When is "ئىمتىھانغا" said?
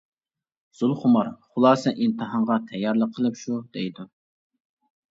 1.99-2.59